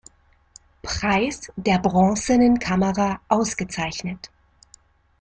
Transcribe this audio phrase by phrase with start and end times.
[0.81, 4.31] Preis, der "Bronzenen Kamera", ausgezeichnet.